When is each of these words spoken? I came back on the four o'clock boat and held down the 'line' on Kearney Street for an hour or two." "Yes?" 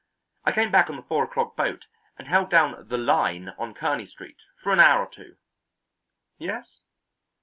I 0.45 0.51
came 0.51 0.71
back 0.71 0.89
on 0.89 0.95
the 0.95 1.03
four 1.03 1.25
o'clock 1.25 1.55
boat 1.55 1.85
and 2.17 2.27
held 2.27 2.49
down 2.49 2.87
the 2.87 2.97
'line' 2.97 3.49
on 3.59 3.75
Kearney 3.75 4.07
Street 4.07 4.37
for 4.63 4.73
an 4.73 4.79
hour 4.79 5.05
or 5.05 5.11
two." 5.13 5.37
"Yes?" 6.39 6.81